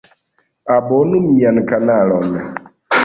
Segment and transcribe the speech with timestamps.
[0.77, 2.27] Abonu mian kanalon